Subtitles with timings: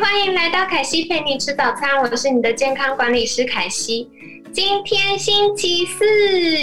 [0.00, 4.08] 欢迎来到凯西陪你吃早餐，我是你的健康管理师凯西。
[4.50, 6.06] 今天星期四，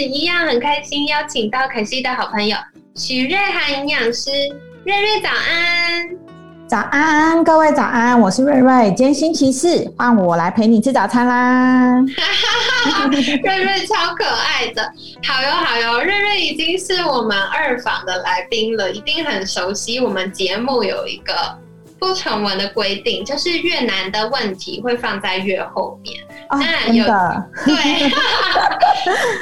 [0.02, 2.56] 一样很开心，邀请到凯西的好朋友
[2.96, 4.30] 许瑞涵营养师，
[4.84, 6.10] 瑞瑞早安，
[6.66, 12.00] 早安，各位早安，我是瑞瑞，今天星期四，换我来陪你吃早餐啦。
[13.44, 14.82] 瑞瑞超可爱的，
[15.22, 21.32] 好哟好哟，瑞瑞已经是我们二访的来宾了，一定很熟悉我们节目有一个
[22.00, 26.18] 不成文的规定，就是越难的问题会放在越后面。
[26.50, 27.04] 那有
[27.66, 27.74] 对，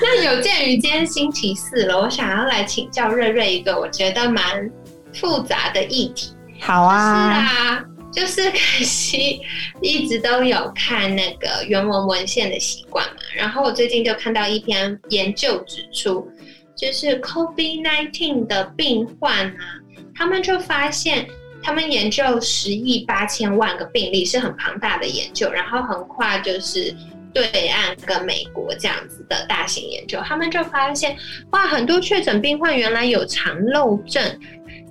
[0.02, 4.68] 那有鉴于今天星期四了，我想要来请教瑞瑞一个我觉得蛮
[5.14, 6.34] 复杂的议题。
[6.60, 9.40] 好啊，是啊，就是可惜
[9.80, 13.20] 一直都有看那个原文文献的习惯嘛。
[13.36, 16.28] 然后我最近就看到一篇研究指出，
[16.76, 19.78] 就是 COVID nineteen 的病患啊，
[20.12, 21.24] 他们就发现。
[21.68, 26.96] 他们研究十亿八千万个病例是很庞大的研究，然后横跨就是
[27.30, 31.14] 对岸跟美国这样子的大型研究，他们就发现
[31.50, 34.24] 哇，很多确诊病患原来有肠漏症，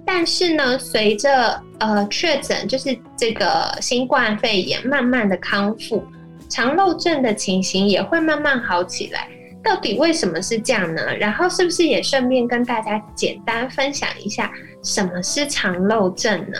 [0.05, 6.05] 但是呢，随着呃确诊就是这个新冠肺炎慢慢的康复，
[6.47, 9.27] 肠漏症的情形也会慢慢好起来。
[9.67, 11.01] 到底为什么是这样呢？
[11.19, 14.49] 然后是不是也顺便跟大家简单分享一下
[14.81, 16.57] 什么是肠漏症呢？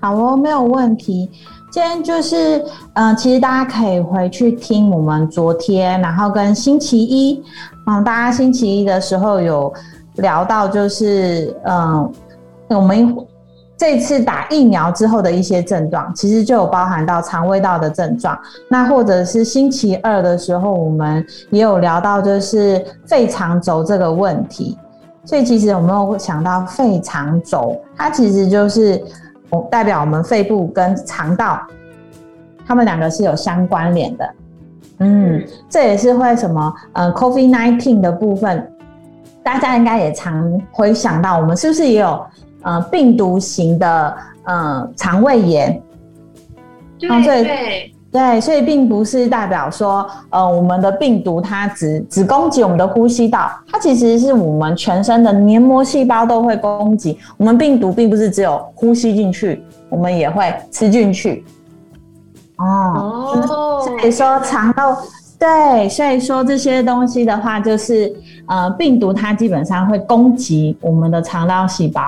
[0.00, 1.30] 好哦，没有问题。
[1.70, 2.64] 今天就是，
[2.94, 7.40] 嗯，其实大家可以回去听我们昨天，然后跟星期一，
[7.86, 9.72] 嗯，大家星期一的时候有
[10.16, 12.12] 聊到，就是，嗯，
[12.68, 13.14] 我们。
[13.78, 18.38] 这次打疫苗之后的一些症状，其实就有包含到肠胃道的症状。
[18.70, 24.78] 那或者是星期二的时候，我们也有聊到就是肺肠轴这个问题。
[25.24, 29.02] 所以其实有没有想到肺肠轴，它其实就是
[29.70, 31.60] 代表我们肺部跟肠道，
[32.66, 34.34] 它们两个是有相关联的。
[35.00, 38.72] 嗯，这也是为什么，嗯，COVID nineteen 的部分，
[39.42, 42.24] 大家应该也常会想到，我们是不是也有？
[42.62, 45.80] 呃，病毒型的呃肠胃炎，
[46.98, 57.18] 对对对，所以并不是代表说，呃，我们的病毒它只只攻击我们的呼吸道，它其实是我们全身的黏膜细胞都会攻击。
[57.36, 61.44] 我们病毒并不是只有呼吸进去，我们也会吃进去。
[62.56, 64.96] 哦，所以说肠道
[65.38, 68.10] 对，所以说这些东西的话，就是
[68.46, 72.00] 呃，病毒它基本上会攻击我们的肠道细胞。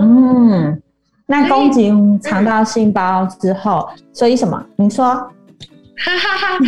[0.00, 0.80] 嗯，
[1.26, 4.64] 那宫颈肠道细胞之后，所以什么？
[4.76, 5.04] 你说，
[5.96, 6.58] 哈哈哈，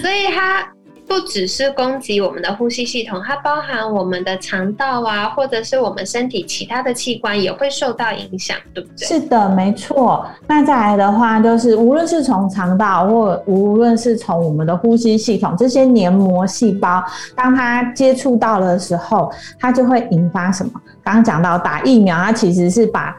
[0.00, 0.66] 所以它。
[1.08, 9.06] 不只是攻击我们的呼吸系统，它包含我们的肠道啊，或者是我们身体其他的器官也会受到影响，对不对？
[9.06, 10.26] 是的，没错。
[10.46, 17.02] 那再来的话，就是无论是从肠道，或无论是从我们的呼吸系统，这些黏膜细胞，
[17.34, 20.70] 当它接触到的时候，它就会引发什么？
[21.02, 23.16] 刚刚讲到打疫苗，它其实是把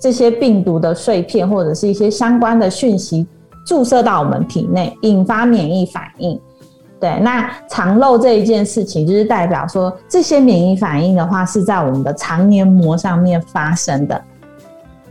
[0.00, 3.26] 这些病毒的碎片或者是一些相关的讯息
[3.66, 6.40] 注射到我们体内，引发免疫反应。
[7.00, 14.20] 对，那肠漏这一件事情，就是代表说这些免疫反应的话，是在我们的肠黏膜上面发生的。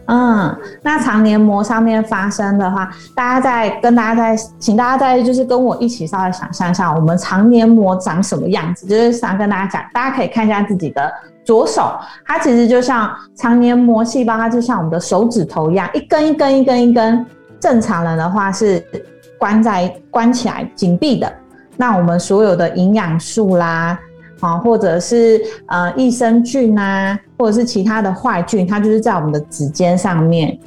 [0.09, 8.85] 嗯，那肠黏膜上面发生的话，大家在跟大家在，请大家在就是跟我一起稍微想象一下，我们肠黏膜长什么样子？
[8.87, 11.11] 就是想跟大家讲，大家可以看一下自己的
[11.43, 11.91] 左手，
[12.25, 17.25] 它其实就像肠黏膜细胞，它就像我们的手指头一样，一根一根一根一根。
[17.59, 18.81] 正常人的话是
[19.39, 21.29] 关在关起来紧闭的。
[21.77, 23.97] 那我们所有的营养素啦，
[24.39, 30.57] 啊，或者是呃益生菌啊，或者是其他的坏菌，它就是在我们的指尖上面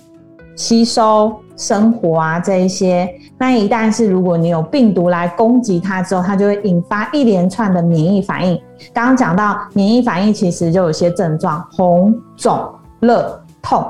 [0.54, 3.12] 吸收生活啊这一些。
[3.36, 8.56] 那一旦是如果你有病毒来攻击它之后，它就会引发一连串的免疫反应。
[8.94, 12.68] 刚刚讲到免疫反应，其实就有些症状：红、肿、
[13.00, 13.84] 热、痛。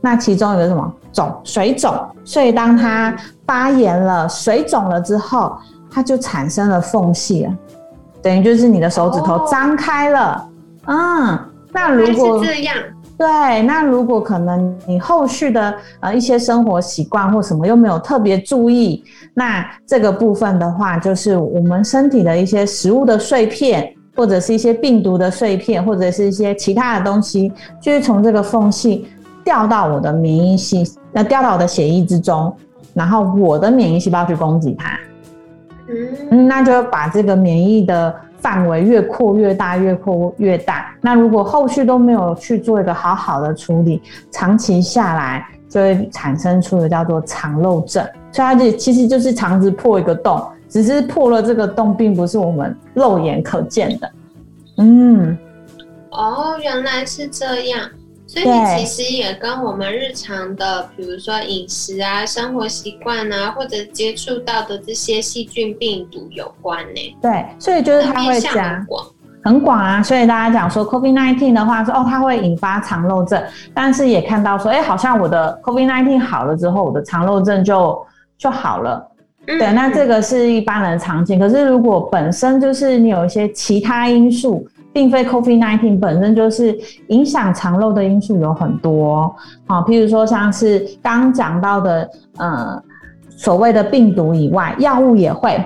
[0.00, 1.30] 那其中有个什么肿？
[1.44, 1.94] 水肿。
[2.24, 3.14] 所以当它
[3.46, 5.54] 发炎了、水肿了之后。
[5.94, 7.56] 它就产生了缝隙了，
[8.20, 10.48] 等于就是你的手指头张开了，
[10.86, 11.38] 嗯，
[11.72, 12.74] 那如果这样，
[13.16, 19.04] 对，那如果可能你后续的呃一些生活习惯或什么又没有特别注意，
[19.34, 29.06] 那这个部分的话，就是我们身体的一些食物的碎片，或者是一些病毒的碎片，或者是一些其他的东西，就会从这个缝隙
[29.44, 32.52] 掉到我的免疫系，那掉到我的血液之中，
[32.94, 34.98] 然后我的免疫细胞去攻击它，
[36.30, 38.14] 嗯，那就把这个免疫的。
[38.44, 40.94] 范围越扩越大，越扩越大。
[41.00, 48.06] 那如果后续都没有去做一个好好的处理，长期下来就会产生出的叫做肠漏症。
[48.30, 54.12] 所以它其实就是肠子破一个洞，只是破了这个洞，并不是我们肉眼可见的。
[54.76, 55.38] 嗯，
[56.10, 57.80] 哦，原来是这样。
[58.34, 67.16] 所以其实也跟我们日常的，比如说饮食啊、生活习惯啊，或者接触到的这些细菌、病毒有关呢。
[67.22, 68.84] 对，所以就是它会加
[69.44, 70.02] 很广啊。
[70.02, 73.40] 所以大家讲说 COVID-19 的话，说哦，它会引发肠漏症，
[73.72, 78.04] 但是也看到说，哎，好像我的 COVID-19 好了之后，我的肠漏症就
[78.36, 79.08] 就好了。
[79.46, 81.38] 对，那这个是一般人常见。
[81.38, 84.66] 可是如果本身就是你有一些其他因素。
[84.94, 89.34] 并非 COVID-19 本身就是影响肠漏的因素有很多，
[89.66, 92.08] 好，譬如说像是刚讲到的，
[92.38, 92.80] 呃，
[93.28, 95.60] 所谓的病毒以外，药物也会，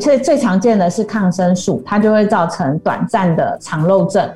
[0.00, 4.26] 最最常见的是抗生素，它就会造成短暂的肠漏症。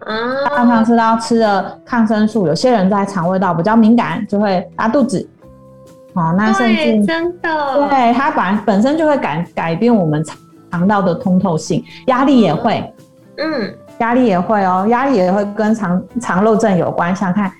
[0.00, 5.26] 啊，常常吃到吃了抗生素，有些人在肠胃道比较敏感，就会拉肚子。
[6.14, 10.36] 哦，那甚至真的，对它本本身就会改改变我们肠
[10.74, 12.92] 肠道的通透性，压力也会。
[13.36, 17.14] 嗯，压力也会哦，压力也会跟肠肠漏症有关。
[17.14, 17.52] 想看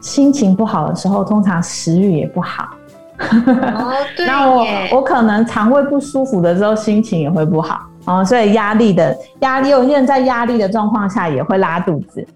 [0.00, 2.70] 心情不好的时候，通常食欲也不好。
[3.18, 4.26] 哦，对。
[4.26, 4.66] 那我
[4.96, 8.24] 我可能肠胃不舒服的时候，心情也会不好哦。
[8.24, 12.26] 所以压力的压力，有些人在压力的状况下也会拉肚子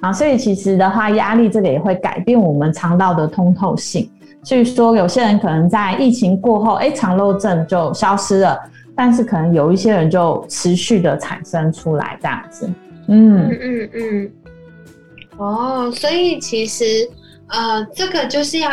[0.00, 0.12] 啊。
[0.12, 4.08] 所以其实的话，压力这个也会改变我们肠道的通透性。
[4.44, 8.56] 所以说，有些人可能在疫情过后，哎，肠漏症就消失了。
[8.96, 12.70] 但是可能有一些人就持续的产生出来这样子，
[13.08, 14.32] 嗯嗯嗯，
[15.36, 17.08] 哦，所以其实
[17.48, 18.70] 呃，这个就是要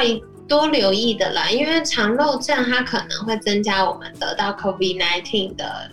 [0.47, 5.89] 多留意的啦，因为肠漏症它可能会增加我们得到 COVID-19 的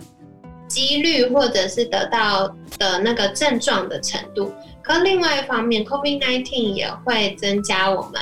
[0.67, 2.47] 几率，或者是得到
[2.77, 4.51] 的那个症状的程度。
[4.83, 8.21] 可另外一方面，COVID-19 也会增加我们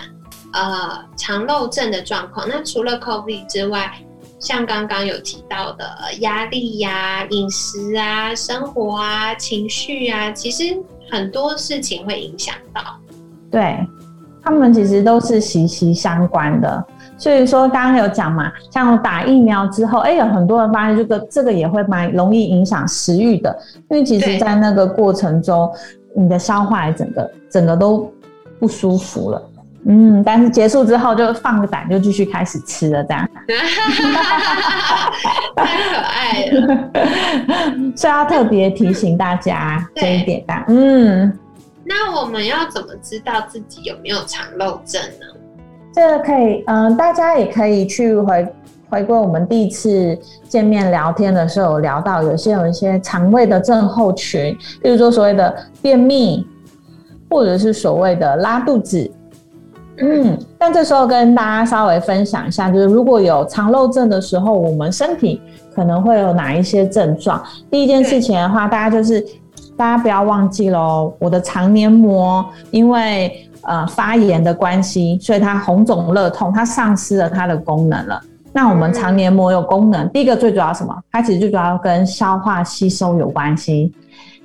[0.53, 2.48] 呃肠漏症的状况。
[2.48, 3.92] 那除了 COVID 之外，
[4.39, 5.86] 像刚刚有提到的
[6.19, 10.78] 压力呀、饮食啊、生活啊、情绪啊，其实
[11.10, 12.81] 很多事情会影响到。
[13.50, 13.78] 对，
[14.44, 16.86] 他们其实都是息息相关的。
[17.18, 23.57] 所以说，刚刚有讲嘛，像打疫苗之后，哎，有很多人发现这个这个也会蛮容易影响食欲的，
[23.89, 25.68] 因为其实在那个过程中，
[26.16, 28.13] 你的消化整个整个都
[28.60, 29.42] 不舒服了。
[29.85, 33.29] 嗯，但是结束之后就放个胆，就继续开始吃了，这样。
[35.56, 36.89] 太可爱了，
[37.95, 40.53] 所以要特别提醒大家这一点的。
[40.68, 41.31] 嗯，
[41.85, 45.25] 那我们要怎么知道自己有没有肠漏症呢？
[45.94, 48.45] 这个可以，嗯，大家也可以去回
[48.89, 50.19] 回归我们第一次
[50.50, 54.53] 见面聊天的时候聊到，有些有一些肠胃的症候群，
[54.83, 56.45] 比如说所谓的便秘，
[57.29, 59.09] 或者是所谓的拉肚子。
[60.00, 65.42] 嗯，但这时候跟大家稍微分享一下，就是如果有肠漏症的时候，我们身体
[65.74, 67.42] 可能会有哪一些症状？
[67.72, 69.20] 第一件事情的话，大家就是
[69.75, 78.22] 大家不要忘记喽，我的肠黏膜因为呃发炎的关系，所以它红肿热痛，它丧失了它的功能了。
[78.54, 80.96] 那我们肠黏膜有功能，第一个最主要什么？
[81.12, 83.92] 它其实最主要跟消化吸收有关系，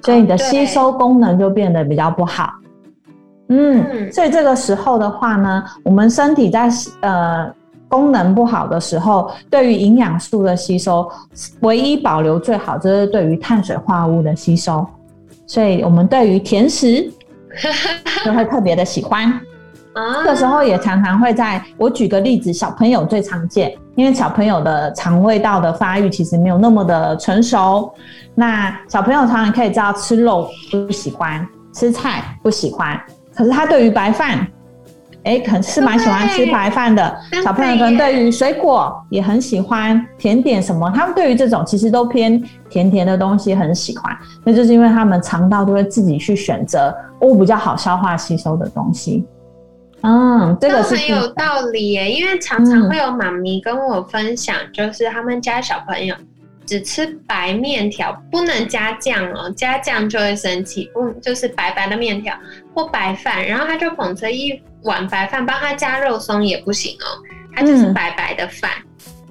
[0.02, 2.50] 所以你的吸收功能就变得比较不好。
[3.48, 6.70] 嗯，所以这个时候的话呢，我们身体在
[7.00, 7.52] 呃
[7.88, 11.06] 功能不好的时候，对于营养素的吸收，
[11.60, 14.86] 唯一保留最好就是对于碳水化合物的吸收。
[15.46, 17.10] 所以我们对于甜食
[18.24, 19.38] 就会特别的喜欢。
[19.94, 27.92] 这个时候也常常会在我举个例子，小朋友最常见，因为小朋友的肠胃道的发育其实没有那么的成熟，
[28.34, 32.98] 那小朋友常常可以知道吃肉不喜欢，吃菜不喜欢。
[33.34, 34.46] 可是他对于白饭，
[35.24, 37.16] 哎，可是蛮喜欢吃白饭的。
[37.44, 44.16] 小朋友可能对于水果也很喜欢，甜点什么，他们对于这种其实都偏甜甜的东西很喜欢。
[44.44, 49.24] 那就是因为他们肠道都会自己去选择哦比较好消化吸收的东西。
[50.02, 52.10] 嗯，这个是很有道理耶。
[52.10, 56.14] 因为常常会有妈咪跟我分享，就是他们家小朋友
[56.66, 60.90] 只吃白面条，不能加酱哦，加酱就会生气。
[60.94, 62.36] 不就是白白的面条
[62.74, 67.06] 或白饭，然后他就捧着一碗白饭，帮他加肉松也不行哦，
[67.54, 68.70] 他就是白白的饭。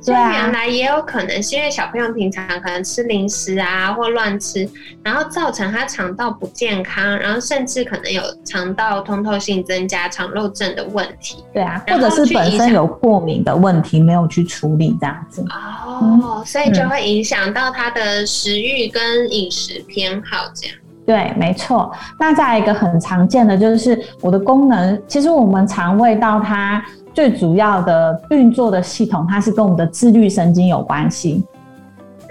[0.02, 4.68] 所以原来也有可能是因为小朋友平常可能吃零食啊或乱吃，
[5.04, 11.44] 然后造成他肠道不健康，然后甚至可能有肠道通透性增加、肠漏症的问题。
[11.54, 15.46] 对啊，或者是本身有过敏的问题没有去处理这样子。
[15.52, 20.76] 哦，所以就会影响到他的食欲跟饮食偏好这样。
[21.06, 21.92] 对，没错。
[22.18, 26.84] 那再一个很常见的就是我的功能，其实我们肠胃道它。
[27.14, 31.46] 最主要的运作的系统，它是跟我们的自律神经有关系。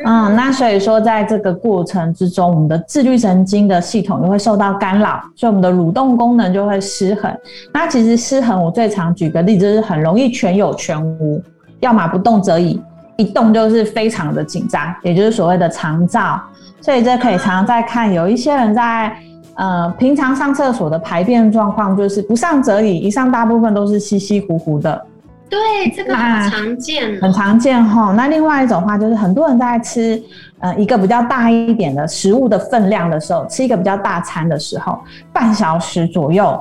[0.06, 7.30] 嗯，那所以说，在这个过程之中，我们的自律神经的系统就会受到干扰，所以我们的蠕动功能就会失衡。
[7.72, 11.42] 那其实失衡，我最常举个例子，就是很容易全有全无，
[11.80, 12.82] 要么不动则已，
[13.18, 16.40] 一动就是非常的紧张，也就是所谓的肠燥。
[16.80, 19.14] 所以这可以常常在看，有一些人在。
[19.56, 25.06] 呃，平常上厕所的排便状况就是不上则已，一上大部分都是稀稀糊糊的。
[25.48, 28.12] 对，这个很常见，很常见哈。
[28.16, 30.22] 那另外一种话就是，很多人在吃
[30.60, 35.00] 呃一个比较大一点的食物的分量的时候，吃一个比较大餐的时候，
[35.32, 36.58] 半小时左右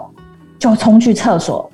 [0.57, 1.69] 就冲去厕所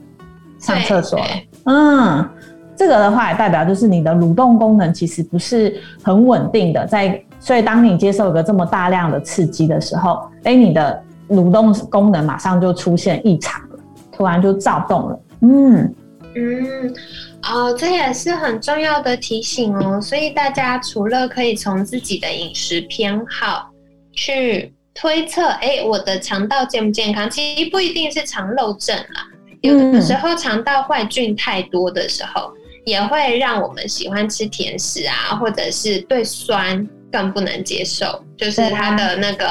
[0.60, 1.26] 上厕所了。
[1.64, 2.30] 嗯，
[2.76, 11.00] 这个的话也代表就是你的蠕动功能其实不是很稳定的，在所以当你接受一个这么大量的刺激的时候，哎，你的
[11.30, 13.78] 蠕动功能马上就出现异常了，
[14.12, 15.20] 突然就躁动了。
[15.42, 15.96] 嗯
[16.36, 16.96] 嗯，
[17.44, 20.02] 哦，这也是很重要的提醒哦。
[20.02, 23.70] 所以大家除了可以从自己的饮食偏好
[24.12, 27.30] 去推测，哎，我的肠道健不健康？
[27.30, 29.22] 其实不一定是肠漏症啦，
[29.62, 32.52] 有的时候肠道坏菌太多的时候，
[32.86, 39.46] 也会让我们喜欢吃甜食啊，或者是对酸更不能接受，就是它的那个。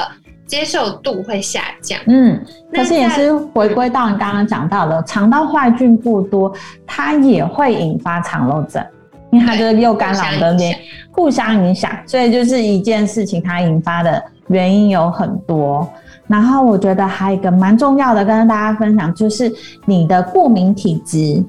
[0.47, 2.39] 接受度会下降，嗯，
[2.71, 6.53] 可是也是回归到你刚刚讲到的，肠道坏菌过多，
[6.85, 8.85] 它也会引发肠漏症，
[9.31, 10.77] 因为它就是又干扰的连
[11.09, 15.91] 互相影响，所以就是一件事情，它引发的原因有很多。
[16.27, 19.51] 然后我觉得还有一个蛮重要的，跟大家分享，就是
[19.85, 21.43] 你的过敏体质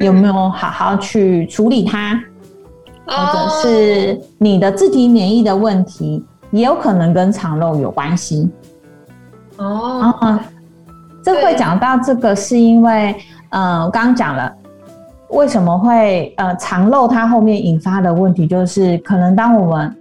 [0.00, 2.20] 有没有好好去处理它，
[3.08, 6.24] 或者是你的自体免疫的问题。
[6.50, 8.48] 也有可能跟肠漏有关系
[9.58, 10.14] 哦。
[10.22, 10.40] 嗯，
[11.22, 13.14] 这会讲到这个，是因为，
[13.50, 14.50] 呃，我刚刚讲了，
[15.28, 17.06] 为什么会呃肠漏？
[17.06, 19.94] 它后面引发的问题就是，可能当我们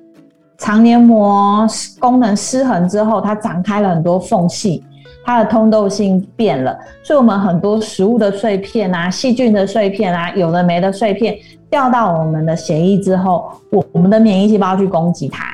[0.58, 1.68] 肠黏膜
[2.00, 4.82] 功能失衡之后，它展开了很多缝隙，
[5.26, 6.74] 它的通透性变了，
[7.04, 11.38] 所以我们很多食物的碎片啊、细菌的碎片啊、有的没的碎片
[11.70, 15.46] 掉到我们的血液之后，我我们的免疫细胞去攻击它。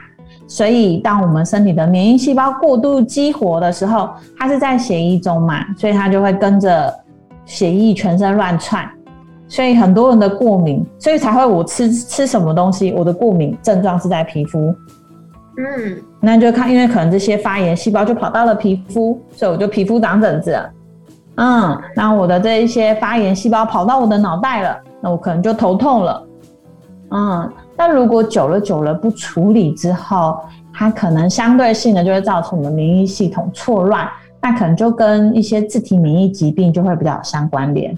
[0.47, 6.93] 所以，当我们身体的免疫细胞过度激活的时候，它是在血液中嘛，所以它就会跟着
[7.45, 8.87] 血液全身乱窜。
[9.47, 14.75] 所以很多人的过敏，所以才会我吃吃什么东西，我的过敏症状是在皮肤。
[15.57, 20.71] 嗯，那就看，因为可能这些发炎细胞就跑到了皮肤，所以我就皮肤长疹子了。
[21.35, 26.27] 嗯，那我的这一些发炎细胞跑到我的脑袋了，那我可能就头痛了。
[27.11, 27.53] 嗯。
[27.75, 30.39] 但如果久了久了不处理之后，
[30.71, 34.07] 它可能相对性的就会造成我们免疫系统错乱，
[34.39, 37.97] 那可能就跟一些自体免疫疾病就会比较相关联。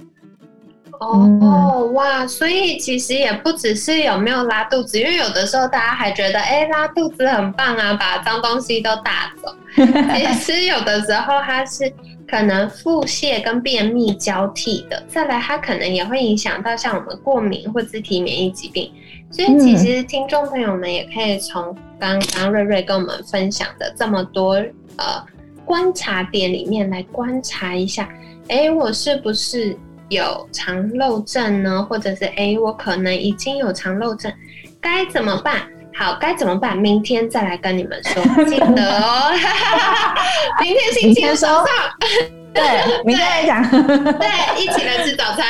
[1.02, 9.54] 哦哇，所以其实也不只是有没有拉肚子，因为有的时候大家还觉得哎拉肚子很棒啊，把脏东西都打走。
[9.76, 11.94] 其实有的时候它是
[12.28, 18.92] 可能腹泻跟便秘交替的，再来它可能也会影响到像我们过敏或自体免疫疾病。
[19.32, 24.54] 所以其实听众朋友们也可以从刚刚瑞瑞跟我们分享的这么多
[24.98, 25.24] 呃
[25.66, 28.08] 观察点里面来观察一下，
[28.48, 29.76] 哎，我是不是
[30.10, 31.84] 有肠漏症呢？
[31.90, 34.32] 或者是哎，我可能已经有肠漏症，
[34.80, 35.64] 该怎么办？
[35.98, 36.78] 好，该怎么办？
[36.78, 39.32] 明天再来跟你们说，记得哦。
[40.62, 41.66] 明天星期早上。
[42.54, 42.64] 对，
[43.04, 43.62] 明天来讲，
[44.18, 45.46] 对，一起来吃早餐。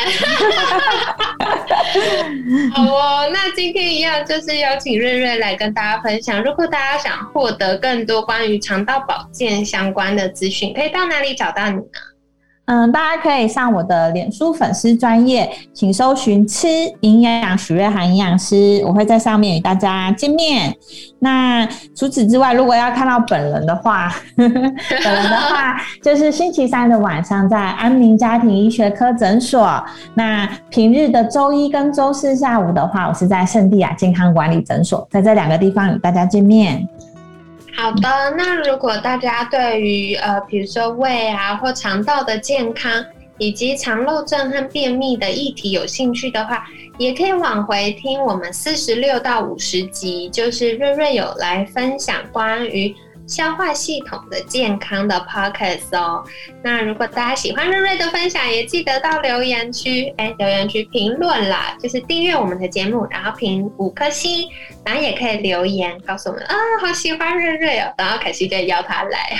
[2.74, 6.42] 好哦，那今天一样就是邀请瑞瑞来跟大家分享。
[6.44, 11.84] 如果大家想获得更多关于肠道保健相关的资讯，可以到哪里找到你呢？
[12.66, 16.68] 嗯，大家可以上我的脸书粉丝专业，请搜寻“吃
[17.02, 20.76] 营养许瑞涵营养师”，我会在上面与大家见面。
[21.20, 29.84] 那除此之外，如果要看到本人的话， 本人的话 就是星期三的晚上在安宁家庭医学科诊所。
[30.16, 36.88] 那平日的周一跟周四下午的话，我是在圣地亚健康管理诊所，在这两个地方与大家见面。
[37.76, 42.92] 好的，那如果大家对于呃，比如说胃啊或肠道的健康，
[43.38, 46.66] 以及肠漏症和便秘的议题有兴趣的话，
[46.98, 52.96] 也可以往回听我们四十六到五十集，就是瑞瑞有来分享关于。
[53.28, 56.24] 消化系统的健康的 podcast 哦，
[56.64, 64.48] 那如果大家喜欢瑞瑞的分享，也记得到留言区，哎，留言区评论啦，就是订阅我们的节目，然后评五颗星，
[64.86, 69.38] 然后也可以留言告诉我们啊，好喜欢瑞瑞哦，然后可惜就邀他来，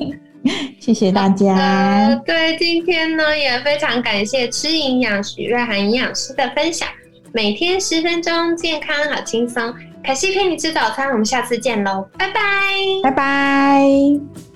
[0.78, 2.14] 谢谢大家。
[2.26, 6.86] 对，今天呢也非常感谢吃营养许瑞涵营养师的分享，
[7.32, 9.74] 每天十分钟，健康好轻松。
[10.02, 12.40] 凯西陪你吃早餐，我们下次见喽，拜拜，
[13.02, 14.51] 拜拜。